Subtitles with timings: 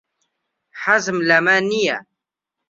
[0.81, 1.97] حەزم لەمە نییە.